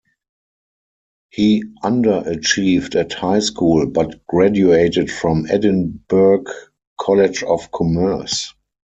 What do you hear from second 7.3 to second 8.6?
of Commerce.